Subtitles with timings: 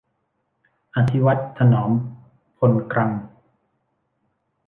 [0.95, 1.91] อธิวัตร ถนอม
[2.57, 3.11] พลกรัง